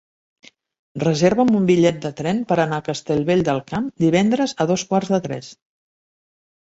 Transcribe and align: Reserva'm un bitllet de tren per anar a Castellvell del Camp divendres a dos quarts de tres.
Reserva'm 1.03 1.51
un 1.59 1.67
bitllet 1.67 1.99
de 2.07 2.11
tren 2.21 2.41
per 2.51 2.57
anar 2.63 2.79
a 2.81 2.85
Castellvell 2.89 3.45
del 3.51 3.61
Camp 3.73 3.93
divendres 4.05 4.57
a 4.67 4.71
dos 4.73 4.87
quarts 4.93 5.13
de 5.17 5.21
tres. 5.27 5.53